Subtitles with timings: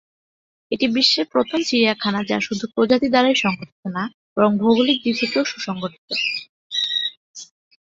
[0.71, 4.03] এটি বিশ্বের প্রথম চিড়িয়াখানার যা শুধু প্রজাতি দ্বারাই সংগঠিত না
[4.35, 6.09] বরং ভৌগোলিক দিক থেকেও সুসংগঠিত।